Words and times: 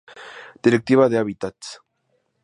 Directiva 0.65 1.09
de 1.09 1.19
Hábitats. 1.19 1.77